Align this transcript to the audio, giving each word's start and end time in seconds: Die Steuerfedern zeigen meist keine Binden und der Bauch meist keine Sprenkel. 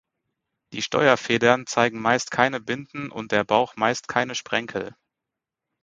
Die 0.73 0.81
Steuerfedern 0.81 1.67
zeigen 1.67 2.01
meist 2.01 2.31
keine 2.31 2.59
Binden 2.59 3.11
und 3.11 3.31
der 3.31 3.43
Bauch 3.43 3.75
meist 3.75 4.07
keine 4.07 4.33
Sprenkel. 4.33 4.95